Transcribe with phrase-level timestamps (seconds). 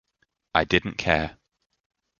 [0.55, 1.37] I didn't care.